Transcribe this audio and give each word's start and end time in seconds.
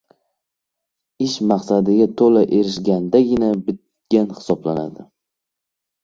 Ish 1.25 1.33
maqsadga 1.49 2.07
to‘la 2.21 2.41
erishilgandagina 2.59 3.49
bitgan 3.67 4.25
hisoblanadi. 4.39 5.05